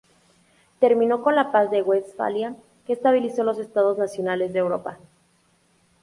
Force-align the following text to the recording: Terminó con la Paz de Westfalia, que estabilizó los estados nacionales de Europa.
Terminó 0.79 1.21
con 1.21 1.35
la 1.35 1.51
Paz 1.51 1.69
de 1.69 1.83
Westfalia, 1.83 2.55
que 2.87 2.93
estabilizó 2.93 3.43
los 3.43 3.59
estados 3.59 3.99
nacionales 3.99 4.51
de 4.51 4.57
Europa. 4.57 4.97